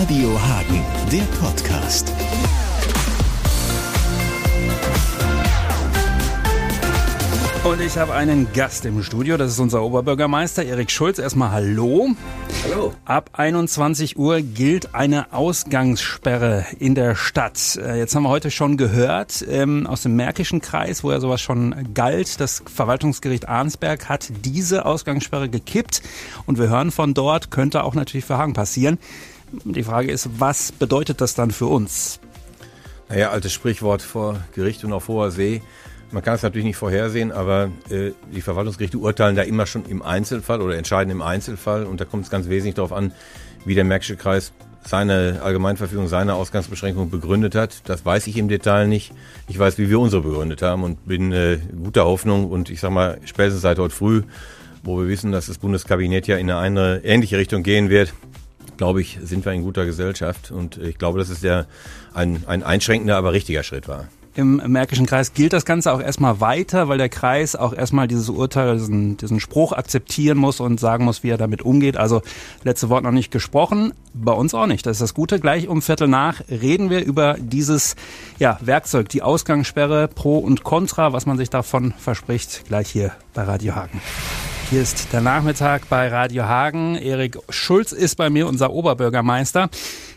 Radio 0.00 0.30
Hagen, 0.40 0.82
der 1.12 1.24
Podcast. 1.38 2.10
Und 7.64 7.82
ich 7.82 7.98
habe 7.98 8.14
einen 8.14 8.50
Gast 8.54 8.86
im 8.86 9.02
Studio, 9.02 9.36
das 9.36 9.52
ist 9.52 9.58
unser 9.58 9.82
Oberbürgermeister 9.82 10.64
Erik 10.64 10.90
Schulz. 10.90 11.18
Erstmal 11.18 11.50
Hallo. 11.50 12.08
Hallo. 12.64 12.94
Ab 13.04 13.28
21 13.34 14.16
Uhr 14.18 14.40
gilt 14.40 14.94
eine 14.94 15.34
Ausgangssperre 15.34 16.64
in 16.78 16.94
der 16.94 17.14
Stadt. 17.14 17.76
Äh, 17.76 17.98
jetzt 17.98 18.14
haben 18.14 18.22
wir 18.22 18.30
heute 18.30 18.50
schon 18.50 18.78
gehört 18.78 19.44
ähm, 19.50 19.86
aus 19.86 20.02
dem 20.02 20.16
Märkischen 20.16 20.62
Kreis, 20.62 21.04
wo 21.04 21.12
ja 21.12 21.20
sowas 21.20 21.42
schon 21.42 21.92
galt. 21.92 22.40
Das 22.40 22.62
Verwaltungsgericht 22.74 23.50
Arnsberg 23.50 24.08
hat 24.08 24.32
diese 24.46 24.86
Ausgangssperre 24.86 25.50
gekippt. 25.50 26.00
Und 26.46 26.58
wir 26.58 26.70
hören 26.70 26.90
von 26.90 27.12
dort, 27.12 27.50
könnte 27.50 27.84
auch 27.84 27.94
natürlich 27.94 28.24
für 28.24 28.38
Hagen 28.38 28.54
passieren. 28.54 28.98
Die 29.64 29.82
Frage 29.82 30.10
ist, 30.10 30.28
was 30.38 30.72
bedeutet 30.72 31.20
das 31.20 31.34
dann 31.34 31.50
für 31.50 31.66
uns? 31.66 32.20
Naja, 33.08 33.30
altes 33.30 33.52
Sprichwort 33.52 34.02
vor 34.02 34.40
Gericht 34.54 34.84
und 34.84 34.92
auf 34.92 35.08
hoher 35.08 35.30
See. 35.30 35.62
Man 36.12 36.22
kann 36.22 36.34
es 36.34 36.42
natürlich 36.42 36.64
nicht 36.64 36.76
vorhersehen, 36.76 37.32
aber 37.32 37.70
äh, 37.88 38.12
die 38.32 38.40
Verwaltungsgerichte 38.40 38.98
urteilen 38.98 39.36
da 39.36 39.42
immer 39.42 39.66
schon 39.66 39.84
im 39.86 40.02
Einzelfall 40.02 40.60
oder 40.60 40.76
entscheiden 40.76 41.10
im 41.10 41.22
Einzelfall. 41.22 41.84
Und 41.84 42.00
da 42.00 42.04
kommt 42.04 42.24
es 42.24 42.30
ganz 42.30 42.48
wesentlich 42.48 42.74
darauf 42.74 42.92
an, 42.92 43.12
wie 43.64 43.74
der 43.74 43.84
Märkische 43.84 44.16
Kreis 44.16 44.52
seine 44.84 45.40
Allgemeinverfügung, 45.42 46.08
seine 46.08 46.34
Ausgangsbeschränkung 46.34 47.10
begründet 47.10 47.54
hat. 47.54 47.88
Das 47.88 48.04
weiß 48.04 48.26
ich 48.26 48.36
im 48.36 48.48
Detail 48.48 48.88
nicht. 48.88 49.12
Ich 49.48 49.58
weiß, 49.58 49.78
wie 49.78 49.90
wir 49.90 50.00
unsere 50.00 50.22
begründet 50.22 50.62
haben 50.62 50.82
und 50.84 51.06
bin 51.06 51.32
äh, 51.32 51.58
guter 51.82 52.06
Hoffnung. 52.06 52.50
Und 52.50 52.70
ich 52.70 52.80
sage 52.80 52.94
mal, 52.94 53.18
spätestens 53.24 53.62
seit 53.62 53.78
heute 53.78 53.94
früh, 53.94 54.22
wo 54.82 54.98
wir 54.98 55.08
wissen, 55.08 55.32
dass 55.32 55.46
das 55.46 55.58
Bundeskabinett 55.58 56.26
ja 56.26 56.36
in 56.36 56.50
eine 56.50 56.56
andere, 56.56 56.98
ähnliche 57.04 57.38
Richtung 57.38 57.62
gehen 57.62 57.90
wird, 57.90 58.14
glaube 58.80 59.02
ich, 59.02 59.18
sind 59.22 59.44
wir 59.44 59.52
in 59.52 59.62
guter 59.62 59.84
Gesellschaft. 59.84 60.50
Und 60.50 60.78
ich 60.78 60.96
glaube, 60.96 61.18
dass 61.18 61.28
es 61.28 61.42
ja 61.42 61.66
ein, 62.14 62.44
ein 62.46 62.62
einschränkender, 62.62 63.14
aber 63.14 63.34
richtiger 63.34 63.62
Schritt 63.62 63.88
war. 63.88 64.08
Im 64.34 64.56
Märkischen 64.56 65.04
Kreis 65.04 65.34
gilt 65.34 65.52
das 65.52 65.66
Ganze 65.66 65.92
auch 65.92 66.00
erstmal 66.00 66.40
weiter, 66.40 66.88
weil 66.88 66.96
der 66.96 67.10
Kreis 67.10 67.56
auch 67.56 67.74
erstmal 67.74 68.08
dieses 68.08 68.30
Urteil, 68.30 68.78
diesen, 68.78 69.18
diesen 69.18 69.38
Spruch 69.38 69.72
akzeptieren 69.72 70.38
muss 70.38 70.60
und 70.60 70.80
sagen 70.80 71.04
muss, 71.04 71.22
wie 71.22 71.28
er 71.28 71.36
damit 71.36 71.60
umgeht. 71.60 71.98
Also 71.98 72.22
letzte 72.64 72.88
Wort 72.88 73.04
noch 73.04 73.10
nicht 73.10 73.30
gesprochen, 73.30 73.92
bei 74.14 74.32
uns 74.32 74.54
auch 74.54 74.66
nicht. 74.66 74.86
Das 74.86 74.92
ist 74.92 75.02
das 75.02 75.12
Gute. 75.12 75.40
Gleich 75.40 75.68
um 75.68 75.82
Viertel 75.82 76.08
nach 76.08 76.40
reden 76.48 76.88
wir 76.88 77.04
über 77.04 77.36
dieses 77.38 77.96
ja, 78.38 78.58
Werkzeug, 78.62 79.10
die 79.10 79.20
Ausgangssperre, 79.20 80.08
Pro 80.08 80.38
und 80.38 80.64
Contra, 80.64 81.12
was 81.12 81.26
man 81.26 81.36
sich 81.36 81.50
davon 81.50 81.92
verspricht, 81.98 82.64
gleich 82.66 82.88
hier 82.88 83.12
bei 83.34 83.42
Radio 83.42 83.74
Hagen. 83.74 84.00
Hier 84.70 84.82
ist 84.82 85.12
der 85.12 85.20
Nachmittag 85.20 85.88
bei 85.88 86.06
Radio 86.06 86.44
Hagen. 86.44 86.94
Erik 86.94 87.38
Schulz 87.48 87.90
ist 87.90 88.14
bei 88.14 88.30
mir, 88.30 88.46
unser 88.46 88.70
Oberbürgermeister. 88.70 89.68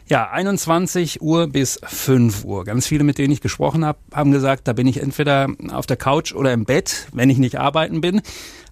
Ja, 0.07 0.29
21 0.29 1.23
Uhr 1.23 1.47
bis 1.47 1.79
5 1.83 2.45
Uhr. 2.45 2.63
Ganz 2.63 2.85
viele, 2.85 3.03
mit 3.03 3.17
denen 3.17 3.33
ich 3.33 3.41
gesprochen 3.41 3.83
habe, 3.83 3.97
haben 4.13 4.29
gesagt, 4.29 4.67
da 4.67 4.73
bin 4.73 4.85
ich 4.85 5.01
entweder 5.01 5.47
auf 5.71 5.87
der 5.87 5.97
Couch 5.97 6.35
oder 6.35 6.53
im 6.53 6.65
Bett, 6.65 7.07
wenn 7.13 7.31
ich 7.31 7.39
nicht 7.39 7.59
arbeiten 7.59 7.99
bin. 7.99 8.21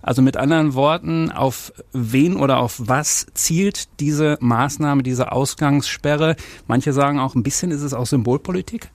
Also 0.04 0.22
mit 0.22 0.38
anderen 0.38 0.76
Worten, 0.76 1.32
auf 1.32 1.74
wen 1.94 2.36
oder 2.36 2.60
auf 2.60 2.76
was 2.78 3.26
zielt 3.34 4.00
diese 4.00 4.38
Maßnahme, 4.40 5.02
diese 5.02 5.32
Ausgangssperre? 5.32 6.36
Manche 6.68 6.94
sagen 6.94 7.18
auch, 7.18 7.34
ein 7.34 7.42
bisschen 7.42 7.72
ist 7.72 7.82
es 7.82 7.96
auch 7.96 8.06
Symbolpolitik. 8.06 8.92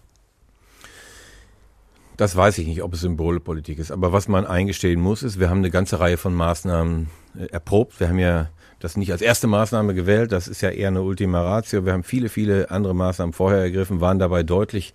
Das 2.17 2.35
weiß 2.35 2.59
ich 2.59 2.67
nicht, 2.67 2.83
ob 2.83 2.95
es 2.95 3.01
Symbolpolitik 3.01 3.79
ist. 3.79 3.91
Aber 3.91 4.13
was 4.13 4.29
man 4.29 4.47
eingestehen 4.47 5.01
muss, 5.01 5.23
ist, 5.23 5.39
wir 5.39 5.51
haben 5.51 5.59
eine 5.59 5.71
ganze 5.71 6.01
Reihe 6.01 6.17
von 6.17 6.35
Maßnahmen 6.35 7.09
äh, 7.39 7.47
erprobt. 7.47 8.01
Wir 8.01 8.09
haben 8.09 8.19
ja 8.19 8.49
das 8.79 8.97
nicht 8.97 9.13
als 9.13 9.23
erste 9.23 9.47
Maßnahme 9.47 9.95
gewählt. 9.95 10.33
Das 10.33 10.49
ist 10.49 10.61
ja 10.61 10.71
eher 10.71 10.89
eine 10.89 11.03
Ultima 11.03 11.43
Ratio. 11.43 11.85
Wir 11.85 11.93
haben 11.93 12.05
viele, 12.05 12.29
viele 12.29 12.71
andere 12.71 12.95
Maßnahmen 12.95 13.33
vorher 13.33 13.61
ergriffen, 13.61 14.01
waren 14.01 14.19
dabei 14.19 14.43
deutlich 14.43 14.95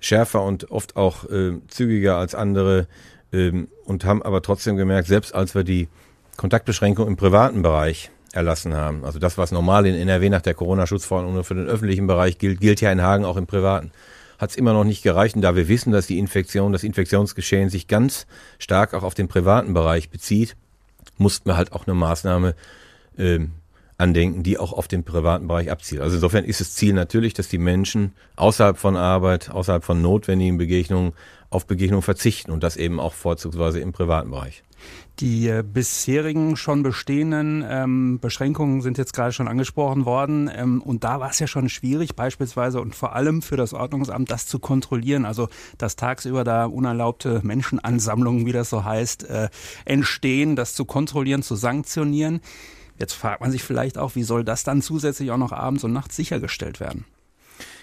schärfer 0.00 0.42
und 0.42 0.70
oft 0.70 0.96
auch 0.96 1.28
äh, 1.30 1.60
zügiger 1.68 2.16
als 2.16 2.34
andere 2.34 2.86
ähm, 3.32 3.68
und 3.84 4.04
haben 4.04 4.22
aber 4.22 4.42
trotzdem 4.42 4.76
gemerkt, 4.76 5.08
selbst 5.08 5.34
als 5.34 5.54
wir 5.54 5.64
die 5.64 5.88
Kontaktbeschränkung 6.36 7.06
im 7.06 7.16
privaten 7.16 7.62
Bereich 7.62 8.10
erlassen 8.32 8.74
haben, 8.74 9.04
also 9.04 9.18
das, 9.18 9.36
was 9.36 9.52
normal 9.52 9.86
in 9.86 9.94
NRW 9.94 10.30
nach 10.30 10.40
der 10.40 10.54
Corona-Schutzverordnung 10.54 11.34
nur 11.34 11.44
für 11.44 11.54
den 11.54 11.66
öffentlichen 11.66 12.06
Bereich 12.06 12.38
gilt, 12.38 12.60
gilt 12.60 12.80
ja 12.80 12.90
in 12.90 13.02
Hagen 13.02 13.24
auch 13.26 13.36
im 13.36 13.46
privaten 13.46 13.92
hat 14.42 14.50
es 14.50 14.56
immer 14.56 14.72
noch 14.72 14.82
nicht 14.82 15.04
gereicht. 15.04 15.36
Und 15.36 15.42
da 15.42 15.54
wir 15.54 15.68
wissen, 15.68 15.92
dass 15.92 16.08
die 16.08 16.18
Infektion, 16.18 16.72
das 16.72 16.82
Infektionsgeschehen 16.82 17.70
sich 17.70 17.86
ganz 17.86 18.26
stark 18.58 18.92
auch 18.92 19.04
auf 19.04 19.14
den 19.14 19.28
privaten 19.28 19.72
Bereich 19.72 20.10
bezieht, 20.10 20.56
mussten 21.16 21.48
wir 21.48 21.56
halt 21.56 21.72
auch 21.72 21.86
eine 21.86 21.94
Maßnahme 21.94 22.56
ähm, 23.16 23.52
andenken, 24.02 24.42
die 24.42 24.58
auch 24.58 24.72
auf 24.72 24.88
den 24.88 25.04
privaten 25.04 25.46
Bereich 25.46 25.70
abzielt. 25.70 26.02
Also 26.02 26.16
insofern 26.16 26.44
ist 26.44 26.60
das 26.60 26.74
Ziel 26.74 26.92
natürlich, 26.92 27.34
dass 27.34 27.48
die 27.48 27.58
Menschen 27.58 28.12
außerhalb 28.36 28.76
von 28.76 28.96
Arbeit, 28.96 29.50
außerhalb 29.50 29.84
von 29.84 30.02
notwendigen 30.02 30.58
Begegnungen 30.58 31.12
auf 31.50 31.66
Begegnungen 31.66 32.02
verzichten 32.02 32.50
und 32.50 32.62
das 32.62 32.76
eben 32.76 32.98
auch 32.98 33.12
vorzugsweise 33.12 33.78
im 33.80 33.92
privaten 33.92 34.30
Bereich. 34.30 34.64
Die 35.20 35.46
äh, 35.46 35.62
bisherigen 35.62 36.56
schon 36.56 36.82
bestehenden 36.82 37.64
ähm, 37.68 38.18
Beschränkungen 38.20 38.80
sind 38.80 38.98
jetzt 38.98 39.12
gerade 39.12 39.32
schon 39.32 39.46
angesprochen 39.46 40.04
worden. 40.04 40.50
Ähm, 40.52 40.82
und 40.82 41.04
da 41.04 41.20
war 41.20 41.30
es 41.30 41.38
ja 41.38 41.46
schon 41.46 41.68
schwierig, 41.68 42.16
beispielsweise 42.16 42.80
und 42.80 42.96
vor 42.96 43.14
allem 43.14 43.42
für 43.42 43.56
das 43.56 43.74
Ordnungsamt, 43.74 44.30
das 44.30 44.46
zu 44.46 44.58
kontrollieren. 44.58 45.24
Also, 45.24 45.48
dass 45.78 45.94
tagsüber 45.94 46.42
da 46.42 46.64
unerlaubte 46.64 47.40
Menschenansammlungen, 47.44 48.46
wie 48.46 48.52
das 48.52 48.70
so 48.70 48.84
heißt, 48.84 49.28
äh, 49.28 49.48
entstehen, 49.84 50.56
das 50.56 50.74
zu 50.74 50.86
kontrollieren, 50.86 51.42
zu 51.42 51.54
sanktionieren. 51.54 52.40
Jetzt 52.98 53.14
fragt 53.14 53.40
man 53.40 53.50
sich 53.50 53.62
vielleicht 53.62 53.98
auch, 53.98 54.14
wie 54.14 54.22
soll 54.22 54.44
das 54.44 54.64
dann 54.64 54.82
zusätzlich 54.82 55.30
auch 55.30 55.38
noch 55.38 55.52
abends 55.52 55.84
und 55.84 55.92
nachts 55.92 56.16
sichergestellt 56.16 56.80
werden? 56.80 57.04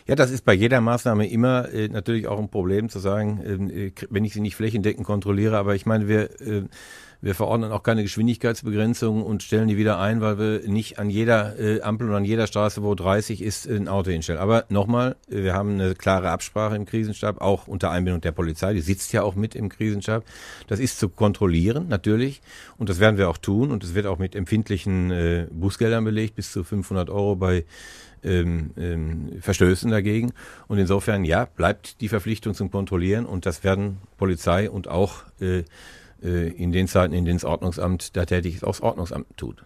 Ja, 0.07 0.15
das 0.15 0.31
ist 0.31 0.43
bei 0.43 0.53
jeder 0.53 0.81
Maßnahme 0.81 1.29
immer 1.29 1.71
äh, 1.71 1.87
natürlich 1.87 2.27
auch 2.27 2.39
ein 2.39 2.49
Problem 2.49 2.89
zu 2.89 2.97
sagen, 2.97 3.41
ähm, 3.45 3.69
äh, 3.69 3.91
wenn 4.09 4.25
ich 4.25 4.33
sie 4.33 4.41
nicht 4.41 4.55
flächendeckend 4.55 5.05
kontrolliere. 5.05 5.57
Aber 5.57 5.75
ich 5.75 5.85
meine, 5.85 6.07
wir, 6.07 6.41
äh, 6.41 6.63
wir 7.21 7.35
verordnen 7.35 7.71
auch 7.71 7.83
keine 7.83 8.03
Geschwindigkeitsbegrenzung 8.03 9.23
und 9.23 9.43
stellen 9.43 9.67
die 9.67 9.77
wieder 9.77 9.99
ein, 9.99 10.21
weil 10.21 10.39
wir 10.39 10.69
nicht 10.69 10.99
an 10.99 11.09
jeder 11.09 11.59
äh, 11.59 11.81
Ampel 11.81 12.09
und 12.09 12.15
an 12.15 12.23
jeder 12.23 12.47
Straße, 12.47 12.81
wo 12.81 12.95
30 12.95 13.41
ist, 13.41 13.67
ein 13.67 13.89
Auto 13.89 14.09
hinstellen. 14.09 14.39
Aber 14.39 14.65
nochmal, 14.69 15.17
wir 15.27 15.53
haben 15.53 15.73
eine 15.73 15.95
klare 15.95 16.29
Absprache 16.29 16.77
im 16.77 16.85
Krisenstab, 16.85 17.41
auch 17.41 17.67
unter 17.67 17.91
Einbindung 17.91 18.21
der 18.21 18.31
Polizei. 18.31 18.73
Die 18.73 18.81
sitzt 18.81 19.11
ja 19.11 19.23
auch 19.23 19.35
mit 19.35 19.53
im 19.53 19.67
Krisenstab. 19.67 20.23
Das 20.67 20.79
ist 20.79 20.97
zu 20.97 21.09
kontrollieren, 21.09 21.87
natürlich. 21.89 22.41
Und 22.77 22.89
das 22.89 22.99
werden 22.99 23.17
wir 23.17 23.29
auch 23.29 23.37
tun. 23.37 23.71
Und 23.71 23.83
es 23.83 23.95
wird 23.95 24.05
auch 24.05 24.17
mit 24.17 24.33
empfindlichen 24.33 25.11
äh, 25.11 25.47
Bußgeldern 25.51 26.05
belegt, 26.05 26.35
bis 26.35 26.53
zu 26.53 26.63
500 26.63 27.09
Euro 27.09 27.35
bei 27.35 27.65
ähm, 28.23 28.71
ähm, 28.77 29.41
Verstößen 29.41 29.91
dagegen. 29.91 30.31
Und 30.67 30.77
insofern, 30.77 31.25
ja, 31.25 31.45
bleibt 31.45 31.99
die 31.99 32.07
Verpflichtung 32.07 32.53
zum 32.53 32.71
Kontrollieren 32.71 33.25
und 33.25 33.45
das 33.45 33.63
werden 33.63 33.97
Polizei 34.17 34.69
und 34.69 34.87
auch 34.87 35.23
äh, 35.41 35.63
in 36.21 36.71
den 36.71 36.87
Zeiten, 36.87 37.13
in 37.13 37.25
denen 37.25 37.37
das 37.37 37.45
Ordnungsamt 37.45 38.15
da 38.15 38.25
tätig 38.25 38.55
ist, 38.55 38.63
das 38.63 38.81
Ordnungsamt 38.81 39.25
tut. 39.37 39.63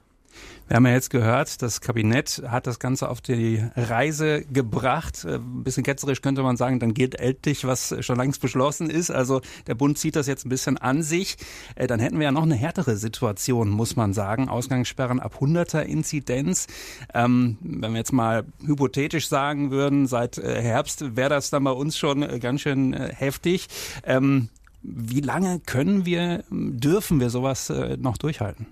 Wir 0.67 0.77
haben 0.77 0.85
ja 0.85 0.93
jetzt 0.93 1.09
gehört, 1.09 1.61
das 1.61 1.81
Kabinett 1.81 2.41
hat 2.47 2.67
das 2.67 2.79
Ganze 2.79 3.09
auf 3.09 3.19
die 3.19 3.61
Reise 3.75 4.45
gebracht. 4.45 5.25
Äh, 5.25 5.35
ein 5.35 5.63
bisschen 5.63 5.83
ketzerisch 5.83 6.21
könnte 6.21 6.41
man 6.41 6.55
sagen, 6.57 6.79
dann 6.79 6.93
gilt 6.93 7.19
ältlich, 7.19 7.65
was 7.65 7.93
schon 7.99 8.17
längst 8.17 8.41
beschlossen 8.41 8.89
ist. 8.89 9.11
Also 9.11 9.41
der 9.67 9.75
Bund 9.75 9.97
zieht 9.97 10.15
das 10.15 10.25
jetzt 10.25 10.45
ein 10.45 10.49
bisschen 10.49 10.77
an 10.77 11.03
sich. 11.03 11.35
Äh, 11.75 11.87
dann 11.87 11.99
hätten 11.99 12.17
wir 12.17 12.25
ja 12.25 12.31
noch 12.31 12.43
eine 12.43 12.55
härtere 12.55 12.95
Situation, 12.95 13.69
muss 13.69 13.95
man 13.95 14.13
sagen. 14.13 14.47
Ausgangssperren 14.47 15.19
ab 15.19 15.35
100er 15.41 15.81
Inzidenz. 15.81 16.67
Ähm, 17.13 17.57
wenn 17.61 17.91
wir 17.91 17.99
jetzt 17.99 18.13
mal 18.13 18.45
hypothetisch 18.65 19.27
sagen 19.27 19.69
würden, 19.69 20.07
seit 20.07 20.37
äh, 20.37 20.61
Herbst 20.61 21.15
wäre 21.17 21.29
das 21.29 21.49
dann 21.49 21.65
bei 21.65 21.71
uns 21.71 21.97
schon 21.97 22.39
ganz 22.39 22.61
schön 22.61 22.93
heftig. 22.93 23.67
Ähm, 24.05 24.49
wie 24.83 25.21
lange 25.21 25.59
können 25.59 26.05
wir, 26.05 26.43
dürfen 26.51 27.19
wir 27.19 27.29
sowas 27.29 27.71
noch 27.97 28.17
durchhalten? 28.17 28.67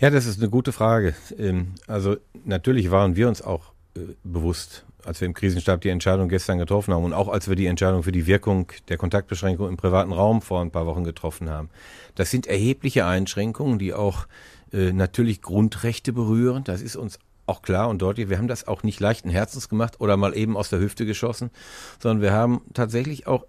Ja, 0.00 0.08
das 0.08 0.24
ist 0.24 0.40
eine 0.40 0.48
gute 0.48 0.72
Frage. 0.72 1.14
Ähm, 1.38 1.74
also 1.86 2.16
natürlich 2.46 2.90
waren 2.90 3.16
wir 3.16 3.28
uns 3.28 3.42
auch 3.42 3.72
äh, 3.94 4.00
bewusst, 4.24 4.86
als 5.04 5.20
wir 5.20 5.26
im 5.26 5.34
Krisenstab 5.34 5.82
die 5.82 5.90
Entscheidung 5.90 6.30
gestern 6.30 6.56
getroffen 6.56 6.94
haben 6.94 7.04
und 7.04 7.12
auch 7.12 7.28
als 7.28 7.48
wir 7.50 7.54
die 7.54 7.66
Entscheidung 7.66 8.02
für 8.02 8.10
die 8.10 8.26
Wirkung 8.26 8.72
der 8.88 8.96
Kontaktbeschränkung 8.96 9.68
im 9.68 9.76
privaten 9.76 10.12
Raum 10.12 10.40
vor 10.40 10.62
ein 10.62 10.70
paar 10.70 10.86
Wochen 10.86 11.04
getroffen 11.04 11.50
haben. 11.50 11.68
Das 12.14 12.30
sind 12.30 12.46
erhebliche 12.46 13.04
Einschränkungen, 13.04 13.78
die 13.78 13.92
auch 13.92 14.26
äh, 14.72 14.90
natürlich 14.92 15.42
Grundrechte 15.42 16.14
berühren. 16.14 16.64
Das 16.64 16.80
ist 16.80 16.96
uns 16.96 17.18
auch 17.44 17.60
klar 17.60 17.90
und 17.90 18.00
deutlich. 18.00 18.30
Wir 18.30 18.38
haben 18.38 18.48
das 18.48 18.66
auch 18.66 18.82
nicht 18.82 19.00
leichten 19.00 19.28
Herzens 19.28 19.68
gemacht 19.68 20.00
oder 20.00 20.16
mal 20.16 20.34
eben 20.34 20.56
aus 20.56 20.70
der 20.70 20.78
Hüfte 20.80 21.04
geschossen, 21.04 21.50
sondern 21.98 22.22
wir 22.22 22.32
haben 22.32 22.62
tatsächlich 22.72 23.26
auch 23.26 23.44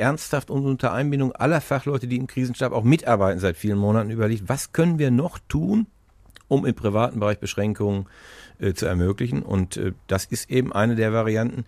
ernsthaft 0.00 0.50
und 0.50 0.64
unter 0.64 0.92
Einbindung 0.92 1.32
aller 1.32 1.60
Fachleute, 1.60 2.06
die 2.06 2.16
im 2.16 2.26
Krisenstab 2.26 2.72
auch 2.72 2.84
mitarbeiten 2.84 3.40
seit 3.40 3.56
vielen 3.56 3.78
Monaten, 3.78 4.10
überlegt, 4.10 4.48
was 4.48 4.72
können 4.72 4.98
wir 4.98 5.10
noch 5.10 5.38
tun, 5.48 5.86
um 6.48 6.66
im 6.66 6.74
privaten 6.74 7.20
Bereich 7.20 7.38
Beschränkungen 7.38 8.06
äh, 8.58 8.74
zu 8.74 8.86
ermöglichen. 8.86 9.42
Und 9.42 9.76
äh, 9.76 9.92
das 10.06 10.24
ist 10.24 10.50
eben 10.50 10.72
eine 10.72 10.96
der 10.96 11.12
Varianten. 11.12 11.64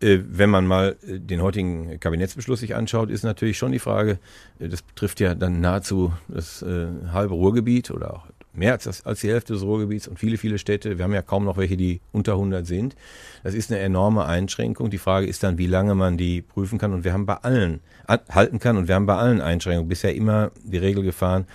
Äh, 0.00 0.18
wenn 0.26 0.50
man 0.50 0.66
mal 0.66 0.96
äh, 1.06 1.18
den 1.18 1.40
heutigen 1.40 1.98
Kabinettsbeschluss 2.00 2.60
sich 2.60 2.74
anschaut, 2.74 3.10
ist 3.10 3.22
natürlich 3.22 3.58
schon 3.58 3.72
die 3.72 3.78
Frage, 3.78 4.18
äh, 4.58 4.68
das 4.68 4.82
betrifft 4.82 5.20
ja 5.20 5.34
dann 5.34 5.60
nahezu 5.60 6.12
das 6.28 6.62
äh, 6.62 6.86
halbe 7.12 7.34
Ruhrgebiet 7.34 7.90
oder 7.90 8.14
auch 8.14 8.26
mehr 8.56 8.72
als, 8.72 9.04
als 9.04 9.20
die 9.20 9.28
Hälfte 9.28 9.52
des 9.54 9.62
Ruhrgebiets 9.62 10.08
und 10.08 10.18
viele, 10.18 10.38
viele 10.38 10.58
Städte. 10.58 10.98
Wir 10.98 11.04
haben 11.04 11.12
ja 11.12 11.22
kaum 11.22 11.44
noch 11.44 11.56
welche, 11.56 11.76
die 11.76 12.00
unter 12.12 12.32
100 12.32 12.66
sind. 12.66 12.96
Das 13.42 13.54
ist 13.54 13.70
eine 13.70 13.80
enorme 13.80 14.24
Einschränkung. 14.24 14.90
Die 14.90 14.98
Frage 14.98 15.26
ist 15.26 15.42
dann, 15.42 15.58
wie 15.58 15.66
lange 15.66 15.94
man 15.94 16.16
die 16.16 16.42
prüfen 16.42 16.78
kann. 16.78 16.92
Und 16.92 17.04
wir 17.04 17.12
haben 17.12 17.26
bei 17.26 17.36
allen, 17.36 17.80
halten 18.06 18.58
kann 18.58 18.76
und 18.76 18.88
wir 18.88 18.94
haben 18.94 19.06
bei 19.06 19.16
allen 19.16 19.40
Einschränkungen 19.40 19.88
bisher 19.88 20.14
immer 20.14 20.50
die 20.64 20.78
Regel 20.78 21.02
gefahren, 21.02 21.46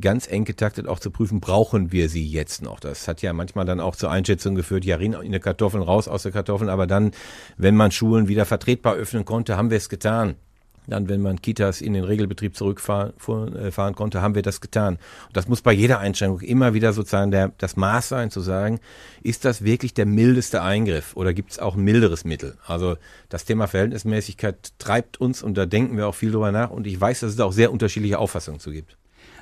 ganz 0.00 0.30
eng 0.30 0.44
getaktet 0.44 0.86
auch 0.86 0.98
zu 0.98 1.10
prüfen, 1.10 1.40
brauchen 1.40 1.92
wir 1.92 2.08
sie 2.08 2.26
jetzt 2.26 2.62
noch. 2.62 2.80
Das 2.80 3.08
hat 3.08 3.22
ja 3.22 3.32
manchmal 3.32 3.64
dann 3.64 3.80
auch 3.80 3.96
zur 3.96 4.10
Einschätzung 4.10 4.54
geführt, 4.54 4.84
ja, 4.84 4.96
in 4.96 5.32
der 5.32 5.40
Kartoffeln, 5.40 5.82
raus 5.82 6.08
aus 6.08 6.22
der 6.22 6.32
Kartoffeln, 6.32 6.68
aber 6.68 6.86
dann, 6.86 7.12
wenn 7.56 7.76
man 7.76 7.90
Schulen 7.90 8.28
wieder 8.28 8.44
vertretbar 8.44 8.94
öffnen 8.94 9.24
konnte, 9.24 9.56
haben 9.56 9.70
wir 9.70 9.78
es 9.78 9.88
getan. 9.88 10.34
Dann, 10.86 11.08
wenn 11.08 11.20
man 11.20 11.40
Kitas 11.40 11.80
in 11.80 11.94
den 11.94 12.04
Regelbetrieb 12.04 12.56
zurückfahren 12.56 13.12
äh, 13.56 13.92
konnte, 13.92 14.22
haben 14.22 14.34
wir 14.34 14.42
das 14.42 14.60
getan. 14.60 14.94
Und 15.26 15.36
das 15.36 15.48
muss 15.48 15.62
bei 15.62 15.72
jeder 15.72 15.98
Einschränkung 15.98 16.40
immer 16.40 16.74
wieder 16.74 16.92
sozusagen 16.92 17.30
der, 17.30 17.52
das 17.58 17.76
Maß 17.76 18.08
sein, 18.08 18.30
zu 18.30 18.40
sagen, 18.40 18.80
ist 19.22 19.44
das 19.44 19.64
wirklich 19.64 19.94
der 19.94 20.06
mildeste 20.06 20.62
Eingriff 20.62 21.16
oder 21.16 21.34
gibt 21.34 21.52
es 21.52 21.58
auch 21.58 21.76
ein 21.76 21.82
milderes 21.82 22.24
Mittel? 22.24 22.56
Also 22.66 22.96
das 23.28 23.44
Thema 23.44 23.66
Verhältnismäßigkeit 23.66 24.72
treibt 24.78 25.20
uns 25.20 25.42
und 25.42 25.56
da 25.56 25.66
denken 25.66 25.96
wir 25.96 26.06
auch 26.06 26.14
viel 26.14 26.30
drüber 26.30 26.52
nach 26.52 26.70
und 26.70 26.86
ich 26.86 27.00
weiß, 27.00 27.20
dass 27.20 27.30
es 27.30 27.36
da 27.36 27.44
auch 27.44 27.52
sehr 27.52 27.72
unterschiedliche 27.72 28.18
Auffassungen 28.18 28.60
zu 28.60 28.70
gibt. 28.70 28.96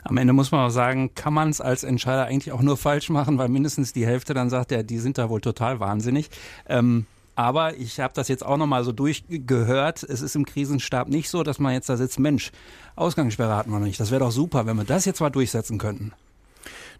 Am 0.06 0.18
Ende 0.18 0.34
muss 0.34 0.52
man 0.52 0.66
auch 0.66 0.70
sagen, 0.70 1.14
kann 1.14 1.32
man 1.32 1.48
es 1.48 1.62
als 1.62 1.82
Entscheider 1.82 2.26
eigentlich 2.26 2.52
auch 2.52 2.60
nur 2.60 2.76
falsch 2.76 3.08
machen, 3.08 3.38
weil 3.38 3.48
mindestens 3.48 3.94
die 3.94 4.06
Hälfte 4.06 4.34
dann 4.34 4.50
sagt, 4.50 4.70
ja, 4.70 4.82
die 4.82 4.98
sind 4.98 5.16
da 5.16 5.30
wohl 5.30 5.40
total 5.40 5.80
wahnsinnig. 5.80 6.28
Ähm, 6.68 7.06
aber 7.36 7.76
ich 7.76 8.00
habe 8.00 8.14
das 8.14 8.28
jetzt 8.28 8.44
auch 8.44 8.56
nochmal 8.56 8.84
so 8.84 8.92
durchgehört. 8.92 10.02
Es 10.02 10.20
ist 10.20 10.36
im 10.36 10.44
Krisenstab 10.44 11.08
nicht 11.08 11.28
so, 11.28 11.42
dass 11.42 11.58
man 11.58 11.72
jetzt 11.72 11.88
da 11.88 11.96
sitzt, 11.96 12.18
Mensch, 12.18 12.52
Ausgangssperre 12.96 13.56
hatten 13.56 13.70
wir 13.70 13.78
noch 13.78 13.86
nicht. 13.86 14.00
Das 14.00 14.10
wäre 14.10 14.20
doch 14.20 14.30
super, 14.32 14.66
wenn 14.66 14.76
wir 14.76 14.84
das 14.84 15.04
jetzt 15.04 15.20
mal 15.20 15.30
durchsetzen 15.30 15.78
könnten. 15.78 16.12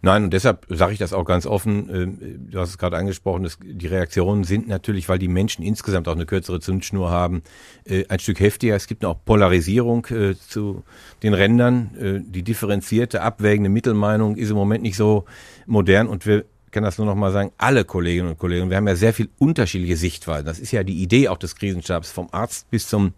Nein, 0.01 0.25
und 0.25 0.33
deshalb 0.33 0.65
sage 0.69 0.93
ich 0.93 0.99
das 0.99 1.13
auch 1.13 1.25
ganz 1.25 1.45
offen. 1.45 1.89
Ähm, 1.91 2.49
du 2.51 2.59
hast 2.59 2.69
es 2.69 2.77
gerade 2.77 2.97
angesprochen, 2.97 3.49
die 3.63 3.87
Reaktionen 3.87 4.43
sind 4.43 4.67
natürlich, 4.67 5.09
weil 5.09 5.19
die 5.19 5.27
Menschen 5.27 5.63
insgesamt 5.63 6.07
auch 6.07 6.13
eine 6.13 6.25
kürzere 6.25 6.59
Zündschnur 6.59 7.09
haben, 7.09 7.41
äh, 7.85 8.05
ein 8.07 8.19
Stück 8.19 8.39
heftiger. 8.39 8.75
Es 8.75 8.87
gibt 8.87 9.03
auch 9.05 9.17
Polarisierung 9.25 10.05
äh, 10.07 10.35
zu 10.35 10.83
den 11.23 11.33
Rändern. 11.33 11.95
Äh, 11.99 12.19
die 12.23 12.43
differenzierte, 12.43 13.21
abwägende 13.21 13.69
Mittelmeinung 13.69 14.35
ist 14.35 14.51
im 14.51 14.57
Moment 14.57 14.83
nicht 14.83 14.97
so 14.97 15.25
modern 15.65 16.07
und 16.07 16.25
wir 16.25 16.45
kann 16.75 16.83
das 16.83 16.97
nur 16.97 17.07
noch 17.07 17.15
mal 17.15 17.31
sagen, 17.31 17.53
alle 17.57 17.85
Kolleginnen 17.85 18.27
und 18.27 18.37
Kollegen, 18.37 18.69
wir 18.69 18.75
haben 18.75 18.87
ja 18.87 18.97
sehr 18.97 19.13
viel 19.13 19.29
unterschiedliche 19.39 19.95
Sichtweisen. 19.95 20.45
Das 20.45 20.59
ist 20.59 20.73
ja 20.73 20.83
die 20.83 21.01
Idee 21.01 21.29
auch 21.29 21.37
des 21.37 21.55
Krisenstabs, 21.55 22.11
vom 22.11 22.27
Arzt 22.33 22.69
bis 22.69 22.89
zum 22.89 23.13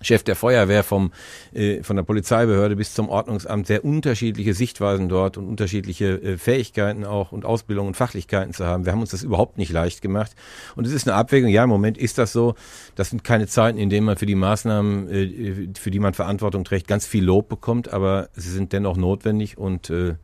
Chef 0.00 0.22
der 0.22 0.34
Feuerwehr, 0.34 0.82
vom, 0.82 1.12
äh, 1.52 1.82
von 1.82 1.96
der 1.96 2.04
Polizeibehörde 2.04 2.74
bis 2.74 2.94
zum 2.94 3.10
Ordnungsamt 3.10 3.66
sehr 3.66 3.84
unterschiedliche 3.84 4.54
Sichtweisen 4.54 5.10
dort 5.10 5.36
und 5.36 5.46
unterschiedliche 5.46 6.22
äh, 6.22 6.38
Fähigkeiten 6.38 7.04
auch 7.04 7.32
und 7.32 7.44
Ausbildung 7.44 7.86
und 7.86 7.98
Fachlichkeiten 7.98 8.54
zu 8.54 8.64
haben. 8.64 8.86
Wir 8.86 8.92
haben 8.92 9.02
uns 9.02 9.10
das 9.10 9.22
überhaupt 9.22 9.58
nicht 9.58 9.72
leicht 9.72 10.00
gemacht. 10.00 10.32
Und 10.74 10.86
es 10.86 10.94
ist 10.94 11.06
eine 11.06 11.14
Abwägung. 11.14 11.50
Ja, 11.50 11.64
im 11.64 11.68
Moment 11.68 11.98
ist 11.98 12.16
das 12.16 12.32
so. 12.32 12.54
Das 12.94 13.10
sind 13.10 13.24
keine 13.24 13.46
Zeiten, 13.46 13.76
in 13.76 13.90
denen 13.90 14.06
man 14.06 14.16
für 14.16 14.26
die 14.26 14.34
Maßnahmen, 14.34 15.08
äh, 15.10 15.68
für 15.78 15.90
die 15.90 16.00
man 16.00 16.14
Verantwortung 16.14 16.64
trägt, 16.64 16.88
ganz 16.88 17.04
viel 17.06 17.24
Lob 17.24 17.50
bekommt, 17.50 17.92
aber 17.92 18.30
sie 18.32 18.50
sind 18.50 18.72
dennoch 18.72 18.96
notwendig 18.96 19.58
und 19.58 19.90
äh, 19.90 20.14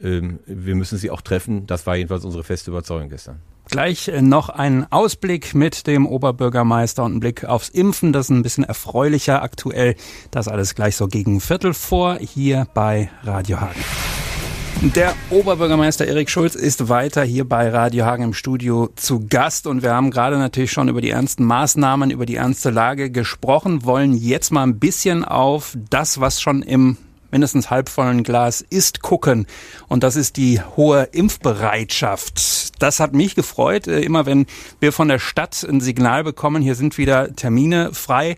wir 0.00 0.74
müssen 0.74 0.98
sie 0.98 1.10
auch 1.10 1.20
treffen. 1.20 1.66
Das 1.66 1.86
war 1.86 1.96
jedenfalls 1.96 2.24
unsere 2.24 2.44
feste 2.44 2.70
Überzeugung 2.70 3.08
gestern. 3.08 3.40
Gleich 3.70 4.08
äh, 4.08 4.20
noch 4.20 4.48
ein 4.48 4.90
Ausblick 4.90 5.54
mit 5.54 5.86
dem 5.86 6.06
Oberbürgermeister 6.06 7.04
und 7.04 7.16
ein 7.16 7.20
Blick 7.20 7.44
aufs 7.44 7.68
Impfen. 7.68 8.12
Das 8.12 8.26
ist 8.26 8.30
ein 8.30 8.42
bisschen 8.42 8.64
erfreulicher 8.64 9.42
aktuell. 9.42 9.94
Das 10.32 10.48
alles 10.48 10.74
gleich 10.74 10.96
so 10.96 11.06
gegen 11.06 11.40
Viertel 11.40 11.72
vor 11.72 12.16
hier 12.18 12.66
bei 12.74 13.10
Radio 13.22 13.60
Hagen. 13.60 13.80
Der 14.82 15.14
Oberbürgermeister 15.28 16.06
Erik 16.06 16.30
Schulz 16.30 16.54
ist 16.54 16.88
weiter 16.88 17.22
hier 17.22 17.46
bei 17.46 17.68
Radio 17.68 18.06
Hagen 18.06 18.24
im 18.24 18.32
Studio 18.32 18.88
zu 18.96 19.26
Gast 19.28 19.66
und 19.66 19.82
wir 19.82 19.94
haben 19.94 20.10
gerade 20.10 20.38
natürlich 20.38 20.72
schon 20.72 20.88
über 20.88 21.02
die 21.02 21.10
ernsten 21.10 21.44
Maßnahmen, 21.44 22.10
über 22.10 22.24
die 22.24 22.36
ernste 22.36 22.70
Lage 22.70 23.10
gesprochen, 23.10 23.84
wollen 23.84 24.14
jetzt 24.14 24.50
mal 24.52 24.62
ein 24.62 24.78
bisschen 24.78 25.22
auf 25.22 25.76
das, 25.90 26.18
was 26.18 26.40
schon 26.40 26.62
im 26.62 26.96
mindestens 27.30 27.70
halbvollen 27.70 28.22
Glas 28.22 28.60
ist 28.60 29.02
gucken. 29.02 29.46
Und 29.88 30.02
das 30.02 30.16
ist 30.16 30.36
die 30.36 30.60
hohe 30.76 31.04
Impfbereitschaft. 31.12 32.82
Das 32.82 33.00
hat 33.00 33.12
mich 33.14 33.34
gefreut. 33.34 33.86
Äh, 33.86 34.00
immer 34.00 34.26
wenn 34.26 34.46
wir 34.80 34.92
von 34.92 35.08
der 35.08 35.18
Stadt 35.18 35.66
ein 35.68 35.80
Signal 35.80 36.24
bekommen, 36.24 36.62
hier 36.62 36.74
sind 36.74 36.98
wieder 36.98 37.34
Termine 37.34 37.92
frei. 37.92 38.36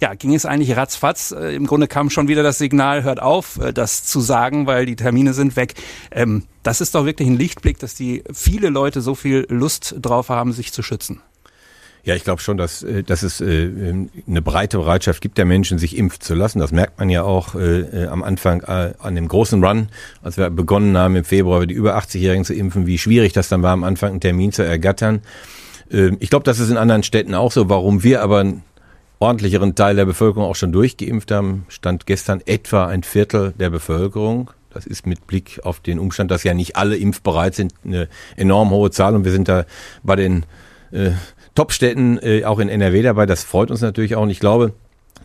Ja, 0.00 0.14
ging 0.14 0.34
es 0.34 0.46
eigentlich 0.46 0.76
ratzfatz. 0.76 1.30
Äh, 1.30 1.54
Im 1.54 1.66
Grunde 1.66 1.86
kam 1.86 2.10
schon 2.10 2.26
wieder 2.26 2.42
das 2.42 2.58
Signal, 2.58 3.04
hört 3.04 3.22
auf, 3.22 3.58
äh, 3.58 3.72
das 3.72 4.04
zu 4.04 4.20
sagen, 4.20 4.66
weil 4.66 4.84
die 4.84 4.96
Termine 4.96 5.32
sind 5.32 5.54
weg. 5.54 5.74
Ähm, 6.10 6.44
das 6.64 6.80
ist 6.80 6.96
doch 6.96 7.04
wirklich 7.04 7.28
ein 7.28 7.36
Lichtblick, 7.36 7.78
dass 7.78 7.94
die 7.94 8.24
viele 8.32 8.68
Leute 8.68 9.00
so 9.00 9.14
viel 9.14 9.46
Lust 9.48 9.94
drauf 10.00 10.28
haben, 10.28 10.52
sich 10.52 10.72
zu 10.72 10.82
schützen. 10.82 11.20
Ja, 12.04 12.16
ich 12.16 12.24
glaube 12.24 12.42
schon, 12.42 12.56
dass, 12.56 12.82
äh, 12.82 13.04
dass 13.04 13.22
es 13.22 13.40
äh, 13.40 13.46
ähm, 13.46 14.10
eine 14.26 14.42
breite 14.42 14.78
Bereitschaft 14.78 15.20
gibt 15.20 15.38
der 15.38 15.44
Menschen, 15.44 15.78
sich 15.78 15.96
impfen 15.96 16.20
zu 16.20 16.34
lassen. 16.34 16.58
Das 16.58 16.72
merkt 16.72 16.98
man 16.98 17.08
ja 17.10 17.22
auch 17.22 17.54
äh, 17.54 18.06
am 18.06 18.24
Anfang 18.24 18.64
an 18.64 19.14
dem 19.14 19.28
großen 19.28 19.62
Run, 19.62 19.88
als 20.22 20.36
wir 20.36 20.50
begonnen 20.50 20.96
haben 20.98 21.14
im 21.14 21.24
Februar 21.24 21.64
die 21.66 21.74
über 21.74 21.96
80-Jährigen 21.96 22.44
zu 22.44 22.54
impfen, 22.54 22.86
wie 22.86 22.98
schwierig 22.98 23.32
das 23.32 23.48
dann 23.48 23.62
war, 23.62 23.72
am 23.72 23.84
Anfang 23.84 24.10
einen 24.10 24.20
Termin 24.20 24.50
zu 24.50 24.64
ergattern. 24.64 25.22
Äh, 25.92 26.12
ich 26.18 26.30
glaube, 26.30 26.44
das 26.44 26.58
ist 26.58 26.70
in 26.70 26.76
anderen 26.76 27.04
Städten 27.04 27.34
auch 27.34 27.52
so. 27.52 27.68
Warum 27.68 28.02
wir 28.02 28.22
aber 28.22 28.40
einen 28.40 28.64
ordentlicheren 29.20 29.76
Teil 29.76 29.94
der 29.94 30.04
Bevölkerung 30.06 30.48
auch 30.48 30.56
schon 30.56 30.72
durchgeimpft 30.72 31.30
haben, 31.30 31.66
stand 31.68 32.06
gestern 32.06 32.42
etwa 32.46 32.86
ein 32.86 33.04
Viertel 33.04 33.52
der 33.58 33.70
Bevölkerung. 33.70 34.50
Das 34.70 34.86
ist 34.86 35.06
mit 35.06 35.26
Blick 35.26 35.60
auf 35.62 35.80
den 35.80 35.98
Umstand, 35.98 36.30
dass 36.30 36.42
ja 36.42 36.54
nicht 36.54 36.76
alle 36.76 36.96
impfbereit 36.96 37.54
sind, 37.54 37.74
eine 37.84 38.08
enorm 38.36 38.70
hohe 38.70 38.90
Zahl. 38.90 39.14
Und 39.14 39.24
wir 39.24 39.32
sind 39.32 39.48
da 39.48 39.66
bei 40.02 40.16
den 40.16 40.44
äh, 40.90 41.10
Top-Städten, 41.54 42.18
äh, 42.22 42.44
auch 42.44 42.58
in 42.58 42.68
NRW 42.68 43.02
dabei. 43.02 43.26
Das 43.26 43.44
freut 43.44 43.70
uns 43.70 43.80
natürlich 43.80 44.16
auch. 44.16 44.22
Und 44.22 44.30
ich 44.30 44.40
glaube, 44.40 44.72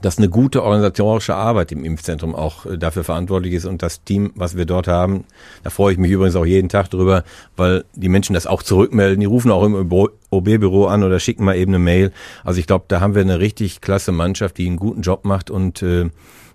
dass 0.01 0.18
eine 0.18 0.29
gute 0.29 0.63
organisatorische 0.63 1.35
Arbeit 1.35 1.71
im 1.71 1.83
Impfzentrum 1.83 2.35
auch 2.35 2.65
äh, 2.65 2.77
dafür 2.77 3.03
verantwortlich 3.03 3.53
ist 3.53 3.65
und 3.65 3.81
das 3.81 4.03
Team, 4.03 4.31
was 4.35 4.57
wir 4.57 4.65
dort 4.65 4.88
haben, 4.88 5.24
da 5.63 5.69
freue 5.69 5.94
ich 5.94 5.97
mich 5.97 6.12
übrigens 6.12 6.35
auch 6.35 6.45
jeden 6.45 6.69
Tag 6.69 6.89
drüber, 6.89 7.24
weil 7.56 7.83
die 7.95 8.09
Menschen 8.09 8.33
das 8.33 8.47
auch 8.47 8.63
zurückmelden. 8.63 9.19
Die 9.19 9.25
rufen 9.25 9.51
auch 9.51 9.63
im 9.63 9.91
OB-Büro 10.29 10.85
an 10.85 11.03
oder 11.03 11.19
schicken 11.19 11.45
mal 11.45 11.56
eben 11.56 11.71
eine 11.71 11.79
Mail. 11.83 12.12
Also 12.44 12.59
ich 12.59 12.68
glaube, 12.68 12.85
da 12.88 13.01
haben 13.01 13.15
wir 13.15 13.21
eine 13.21 13.39
richtig 13.39 13.81
klasse 13.81 14.12
Mannschaft, 14.12 14.57
die 14.57 14.68
einen 14.68 14.77
guten 14.77 15.01
Job 15.01 15.25
macht 15.25 15.50
und 15.50 15.81
äh, 15.81 16.09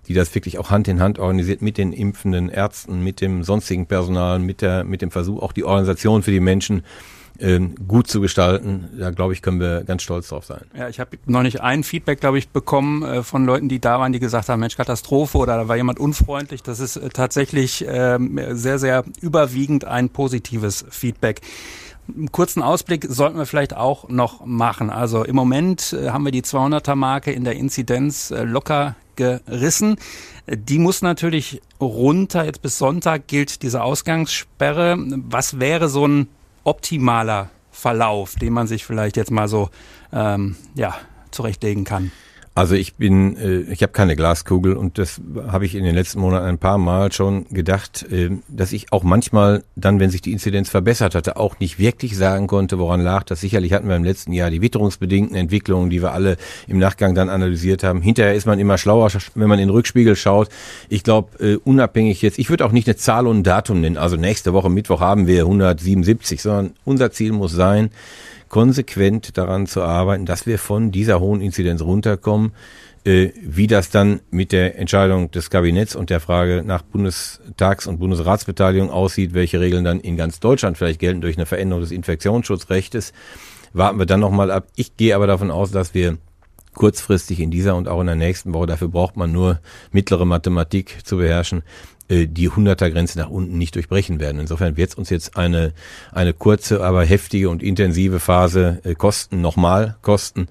die 0.07 0.13
das 0.13 0.33
wirklich 0.35 0.59
auch 0.59 0.69
Hand 0.69 0.87
in 0.87 1.01
Hand 1.01 1.17
organisiert 1.17 1.61
mit 1.61 1.77
den 1.77 1.93
impfenden 1.93 2.49
Ärzten, 2.49 3.03
mit 3.03 3.21
dem 3.21 3.43
sonstigen 3.43 3.85
Personal, 3.87 4.39
mit 4.39 4.61
der, 4.61 4.83
mit 4.83 5.01
dem 5.01 5.11
Versuch, 5.11 5.41
auch 5.41 5.53
die 5.53 5.63
Organisation 5.63 6.23
für 6.23 6.31
die 6.31 6.41
Menschen 6.41 6.83
ähm, 7.39 7.75
gut 7.87 8.07
zu 8.07 8.21
gestalten. 8.21 8.89
Da 8.97 9.11
glaube 9.11 9.33
ich, 9.33 9.41
können 9.41 9.59
wir 9.59 9.83
ganz 9.83 10.03
stolz 10.03 10.29
drauf 10.29 10.45
sein. 10.45 10.61
Ja, 10.77 10.89
ich 10.89 10.99
habe 10.99 11.17
noch 11.25 11.41
nicht 11.41 11.61
ein 11.61 11.83
Feedback, 11.83 12.19
glaube 12.19 12.37
ich, 12.37 12.49
bekommen 12.49 13.03
äh, 13.03 13.23
von 13.23 13.45
Leuten, 13.45 13.69
die 13.69 13.79
da 13.79 13.99
waren, 13.99 14.13
die 14.13 14.19
gesagt 14.19 14.49
haben, 14.49 14.59
Mensch, 14.59 14.77
Katastrophe 14.77 15.37
oder 15.37 15.57
da 15.57 15.67
war 15.67 15.75
jemand 15.75 15.99
unfreundlich. 15.99 16.63
Das 16.63 16.79
ist 16.79 16.97
äh, 16.97 17.09
tatsächlich 17.09 17.87
äh, 17.87 18.19
sehr, 18.51 18.79
sehr 18.79 19.03
überwiegend 19.21 19.85
ein 19.85 20.09
positives 20.09 20.85
Feedback. 20.89 21.41
Einen 22.07 22.31
kurzen 22.31 22.61
Ausblick 22.61 23.05
sollten 23.09 23.37
wir 23.37 23.45
vielleicht 23.45 23.75
auch 23.75 24.09
noch 24.09 24.45
machen. 24.45 24.89
Also 24.89 25.23
im 25.23 25.35
Moment 25.35 25.93
äh, 25.93 26.09
haben 26.09 26.25
wir 26.25 26.31
die 26.31 26.43
200er 26.43 26.95
Marke 26.95 27.31
in 27.31 27.45
der 27.45 27.55
Inzidenz 27.55 28.33
locker 28.35 28.95
gerissen. 29.15 29.97
Die 30.47 30.79
muss 30.79 31.01
natürlich 31.01 31.61
runter. 31.79 32.45
Jetzt 32.45 32.61
bis 32.61 32.77
Sonntag 32.77 33.27
gilt 33.27 33.61
diese 33.63 33.83
Ausgangssperre. 33.83 34.97
Was 34.97 35.59
wäre 35.59 35.87
so 35.87 36.05
ein 36.07 36.27
optimaler 36.63 37.49
Verlauf, 37.71 38.35
den 38.35 38.53
man 38.53 38.67
sich 38.67 38.85
vielleicht 38.85 39.17
jetzt 39.17 39.31
mal 39.31 39.47
so 39.47 39.69
ähm, 40.11 40.55
ja, 40.75 40.95
zurechtlegen 41.31 41.83
kann? 41.83 42.11
Also 42.55 42.75
ich 42.75 42.95
bin, 42.95 43.35
äh, 43.37 43.61
ich 43.71 43.81
habe 43.81 43.93
keine 43.93 44.15
Glaskugel 44.15 44.75
und 44.75 44.99
das 44.99 45.19
habe 45.47 45.65
ich 45.65 45.73
in 45.73 45.83
den 45.83 45.95
letzten 45.95 46.19
Monaten 46.19 46.45
ein 46.45 46.59
paar 46.59 46.77
Mal 46.77 47.11
schon 47.11 47.45
gedacht, 47.49 48.05
äh, 48.11 48.29
dass 48.47 48.73
ich 48.73 48.91
auch 48.91 49.01
manchmal 49.01 49.63
dann, 49.75 49.99
wenn 49.99 50.11
sich 50.11 50.21
die 50.21 50.31
Inzidenz 50.31 50.69
verbessert 50.69 51.15
hatte, 51.15 51.37
auch 51.37 51.59
nicht 51.59 51.79
wirklich 51.79 52.15
sagen 52.15 52.45
konnte, 52.45 52.77
woran 52.77 53.01
lag 53.01 53.23
das. 53.23 53.41
Sicherlich 53.41 53.73
hatten 53.73 53.87
wir 53.87 53.95
im 53.95 54.03
letzten 54.03 54.33
Jahr 54.33 54.51
die 54.51 54.61
witterungsbedingten 54.61 55.35
Entwicklungen, 55.35 55.89
die 55.89 56.03
wir 56.03 56.11
alle 56.11 56.37
im 56.67 56.77
Nachgang 56.77 57.15
dann 57.15 57.29
analysiert 57.29 57.83
haben. 57.83 58.01
Hinterher 58.01 58.35
ist 58.35 58.45
man 58.45 58.59
immer 58.59 58.77
schlauer, 58.77 59.09
wenn 59.33 59.49
man 59.49 59.57
in 59.57 59.69
den 59.69 59.73
Rückspiegel 59.73 60.15
schaut. 60.15 60.49
Ich 60.89 61.03
glaube, 61.03 61.43
äh, 61.43 61.55
unabhängig 61.55 62.21
jetzt, 62.21 62.37
ich 62.37 62.51
würde 62.51 62.65
auch 62.65 62.71
nicht 62.71 62.87
eine 62.87 62.97
Zahl 62.97 63.25
und 63.25 63.39
ein 63.39 63.43
Datum 63.43 63.81
nennen. 63.81 63.97
Also 63.97 64.15
nächste 64.15 64.53
Woche 64.53 64.69
Mittwoch 64.69 65.01
haben 65.01 65.25
wir 65.25 65.41
177, 65.41 66.39
sondern 66.39 66.73
unser 66.85 67.11
Ziel 67.11 67.31
muss 67.31 67.51
sein, 67.51 67.89
konsequent 68.53 69.35
daran 69.35 69.65
zu 69.65 69.81
arbeiten, 69.81 70.27
dass 70.27 70.45
wir 70.45 70.59
von 70.59 70.91
dieser 70.91 71.19
hohen 71.19 71.41
Inzidenz 71.41 71.81
runterkommen. 71.81 72.51
Äh, 73.03 73.31
wie 73.41 73.65
das 73.65 73.89
dann 73.89 74.19
mit 74.29 74.51
der 74.51 74.77
Entscheidung 74.77 75.31
des 75.31 75.49
Kabinetts 75.49 75.95
und 75.95 76.11
der 76.11 76.19
Frage 76.19 76.61
nach 76.63 76.83
Bundestags- 76.83 77.87
und 77.87 77.97
Bundesratsbeteiligung 77.97 78.91
aussieht, 78.91 79.33
welche 79.33 79.59
Regeln 79.59 79.83
dann 79.83 79.99
in 79.99 80.17
ganz 80.17 80.39
Deutschland 80.39 80.77
vielleicht 80.77 80.99
gelten 80.99 81.19
durch 81.19 81.35
eine 81.35 81.47
Veränderung 81.47 81.81
des 81.81 81.91
Infektionsschutzrechtes, 81.91 83.11
warten 83.73 83.97
wir 83.97 84.05
dann 84.05 84.19
nochmal 84.19 84.51
ab. 84.51 84.67
Ich 84.75 84.97
gehe 84.97 85.15
aber 85.15 85.25
davon 85.25 85.49
aus, 85.49 85.71
dass 85.71 85.95
wir 85.95 86.19
kurzfristig 86.73 87.39
in 87.39 87.51
dieser 87.51 87.75
und 87.75 87.87
auch 87.87 88.01
in 88.01 88.07
der 88.07 88.15
nächsten 88.15 88.53
Woche, 88.53 88.67
dafür 88.67 88.89
braucht 88.89 89.17
man 89.17 89.31
nur 89.31 89.59
mittlere 89.91 90.25
Mathematik 90.25 90.99
zu 91.03 91.17
beherrschen, 91.17 91.63
äh, 92.09 92.27
die 92.27 92.49
100er-Grenze 92.49 93.17
nach 93.17 93.29
unten 93.29 93.57
nicht 93.57 93.75
durchbrechen 93.75 94.19
werden. 94.19 94.39
Insofern 94.39 94.77
wird 94.77 94.89
es 94.89 94.95
uns 94.95 95.09
jetzt 95.09 95.37
eine, 95.37 95.73
eine 96.11 96.33
kurze, 96.33 96.83
aber 96.83 97.05
heftige 97.05 97.49
und 97.49 97.63
intensive 97.63 98.19
Phase 98.19 98.81
äh, 98.83 98.93
kosten, 98.93 99.41
nochmal 99.41 99.95
kosten. 100.01 100.47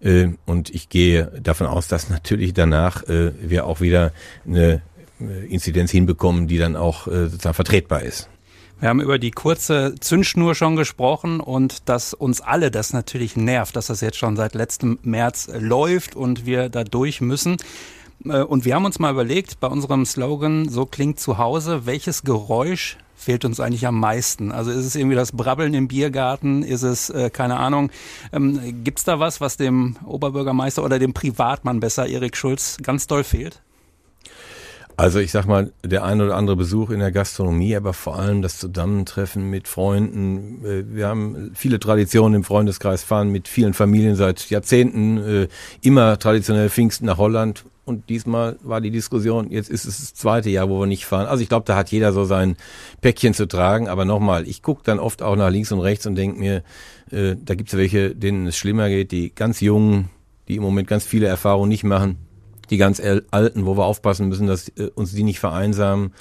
Äh, 0.00 0.28
und 0.46 0.70
ich 0.70 0.88
gehe 0.88 1.30
davon 1.42 1.66
aus, 1.66 1.88
dass 1.88 2.08
natürlich 2.10 2.54
danach 2.54 3.04
wir 3.06 3.66
auch 3.66 3.80
wieder 3.80 4.12
eine 4.46 4.82
Inzidenz 5.48 5.90
hinbekommen, 5.90 6.48
die 6.48 6.58
dann 6.58 6.76
auch 6.76 7.06
sozusagen 7.06 7.54
vertretbar 7.54 8.02
ist. 8.02 8.28
Wir 8.84 8.90
haben 8.90 9.00
über 9.00 9.18
die 9.18 9.30
kurze 9.30 9.94
Zündschnur 9.98 10.54
schon 10.54 10.76
gesprochen 10.76 11.40
und 11.40 11.88
dass 11.88 12.12
uns 12.12 12.42
alle 12.42 12.70
das 12.70 12.92
natürlich 12.92 13.34
nervt, 13.34 13.76
dass 13.76 13.86
das 13.86 14.02
jetzt 14.02 14.18
schon 14.18 14.36
seit 14.36 14.54
letztem 14.54 14.98
März 15.02 15.48
läuft 15.58 16.14
und 16.14 16.44
wir 16.44 16.68
da 16.68 16.84
durch 16.84 17.22
müssen. 17.22 17.56
Äh, 18.26 18.42
und 18.42 18.66
wir 18.66 18.74
haben 18.74 18.84
uns 18.84 18.98
mal 18.98 19.10
überlegt, 19.10 19.58
bei 19.58 19.68
unserem 19.68 20.04
Slogan, 20.04 20.68
so 20.68 20.84
klingt 20.84 21.18
zu 21.18 21.38
Hause, 21.38 21.86
welches 21.86 22.24
Geräusch 22.24 22.98
fehlt 23.16 23.46
uns 23.46 23.58
eigentlich 23.58 23.86
am 23.86 23.98
meisten? 23.98 24.52
Also 24.52 24.70
ist 24.70 24.84
es 24.84 24.96
irgendwie 24.96 25.16
das 25.16 25.32
Brabbeln 25.32 25.72
im 25.72 25.88
Biergarten? 25.88 26.62
Ist 26.62 26.82
es, 26.82 27.08
äh, 27.08 27.30
keine 27.30 27.56
Ahnung, 27.56 27.90
ähm, 28.34 28.84
gibt 28.84 28.98
es 28.98 29.04
da 29.06 29.18
was, 29.18 29.40
was 29.40 29.56
dem 29.56 29.96
Oberbürgermeister 30.04 30.84
oder 30.84 30.98
dem 30.98 31.14
Privatmann 31.14 31.80
besser, 31.80 32.06
Erik 32.06 32.36
Schulz, 32.36 32.76
ganz 32.82 33.06
doll 33.06 33.24
fehlt? 33.24 33.62
Also 34.96 35.18
ich 35.18 35.32
sag 35.32 35.46
mal, 35.46 35.72
der 35.82 36.04
ein 36.04 36.20
oder 36.20 36.36
andere 36.36 36.56
Besuch 36.56 36.90
in 36.90 37.00
der 37.00 37.10
Gastronomie, 37.10 37.74
aber 37.74 37.92
vor 37.92 38.16
allem 38.16 38.42
das 38.42 38.58
Zusammentreffen 38.58 39.50
mit 39.50 39.66
Freunden. 39.66 40.64
Äh, 40.64 40.84
wir 40.94 41.08
haben 41.08 41.50
viele 41.54 41.80
Traditionen 41.80 42.34
im 42.36 42.44
Freundeskreis, 42.44 43.02
fahren 43.02 43.30
mit 43.30 43.48
vielen 43.48 43.74
Familien 43.74 44.14
seit 44.14 44.48
Jahrzehnten 44.50 45.18
äh, 45.18 45.48
immer 45.80 46.18
traditionell 46.18 46.70
Pfingsten 46.70 47.06
nach 47.06 47.18
Holland. 47.18 47.64
Und 47.84 48.08
diesmal 48.08 48.56
war 48.62 48.80
die 48.80 48.92
Diskussion, 48.92 49.50
jetzt 49.50 49.68
ist 49.68 49.84
es 49.84 49.98
das 49.98 50.14
zweite 50.14 50.48
Jahr, 50.48 50.70
wo 50.70 50.80
wir 50.80 50.86
nicht 50.86 51.04
fahren. 51.06 51.26
Also 51.26 51.42
ich 51.42 51.48
glaube, 51.48 51.66
da 51.66 51.76
hat 51.76 51.90
jeder 51.90 52.12
so 52.12 52.24
sein 52.24 52.56
Päckchen 53.00 53.34
zu 53.34 53.46
tragen. 53.46 53.88
Aber 53.88 54.04
nochmal, 54.04 54.46
ich 54.46 54.62
gucke 54.62 54.82
dann 54.84 55.00
oft 55.00 55.22
auch 55.22 55.34
nach 55.34 55.50
links 55.50 55.72
und 55.72 55.80
rechts 55.80 56.06
und 56.06 56.14
denke 56.14 56.38
mir, 56.38 56.62
äh, 57.10 57.34
da 57.42 57.56
gibt 57.56 57.68
es 57.70 57.76
welche, 57.76 58.14
denen 58.14 58.46
es 58.46 58.56
schlimmer 58.56 58.88
geht, 58.88 59.10
die 59.10 59.34
ganz 59.34 59.60
Jungen, 59.60 60.08
die 60.46 60.56
im 60.56 60.62
Moment 60.62 60.86
ganz 60.86 61.04
viele 61.04 61.26
Erfahrungen 61.26 61.68
nicht 61.68 61.84
machen 61.84 62.18
die 62.70 62.76
ganz 62.76 63.00
alten, 63.30 63.66
wo 63.66 63.76
wir 63.76 63.84
aufpassen 63.84 64.28
müssen, 64.28 64.46
dass 64.46 64.68
äh, 64.70 64.90
uns 64.94 65.12
die 65.12 65.22
nicht 65.22 65.40
vereinsamen. 65.40 66.12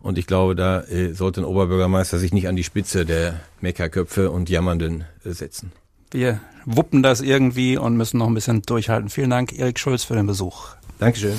Und 0.00 0.18
ich 0.18 0.26
glaube, 0.26 0.54
da 0.56 0.82
äh, 0.82 1.12
sollte 1.12 1.40
ein 1.42 1.44
Oberbürgermeister 1.44 2.18
sich 2.18 2.32
nicht 2.32 2.48
an 2.48 2.56
die 2.56 2.64
Spitze 2.64 3.06
der 3.06 3.40
Meckerköpfe 3.60 4.30
und 4.30 4.50
Jammernden 4.50 5.04
äh, 5.24 5.30
setzen. 5.30 5.72
Wir 6.10 6.40
wuppen 6.66 7.02
das 7.02 7.20
irgendwie 7.20 7.78
und 7.78 7.96
müssen 7.96 8.18
noch 8.18 8.26
ein 8.26 8.34
bisschen 8.34 8.62
durchhalten. 8.62 9.08
Vielen 9.08 9.30
Dank, 9.30 9.58
Erik 9.58 9.78
Schulz, 9.78 10.04
für 10.04 10.14
den 10.14 10.26
Besuch. 10.26 10.68
Dankeschön. 10.98 11.34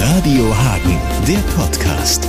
Radio 0.00 0.56
Hagen, 0.56 0.98
der 1.26 1.38
Podcast. 1.56 2.28